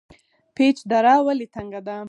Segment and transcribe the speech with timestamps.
[0.55, 1.97] پیج دره ولې تنګه ده؟